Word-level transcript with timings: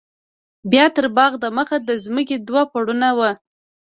بيا 0.71 0.85
تر 0.95 1.05
باغ 1.17 1.31
د 1.43 1.45
مخه 1.57 1.77
د 1.87 1.89
ځمکې 2.05 2.37
دوه 2.47 2.61
پوړونه 2.71 3.09
وو. 3.17 3.31